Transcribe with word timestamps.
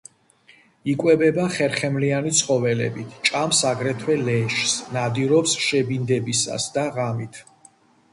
იკვებება 0.91 1.43
ხერხემლიანი 1.57 2.31
ცხოველებით, 2.37 3.11
ჭამს 3.29 3.59
აგრეთვე 3.71 4.15
ლეშს, 4.21 4.73
ნადირობს 4.97 5.53
შებინდებისას 5.67 6.67
და 6.79 6.87
ღამით. 6.97 7.39